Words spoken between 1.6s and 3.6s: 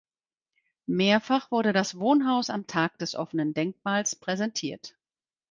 das Wohnhaus am Tag des offenen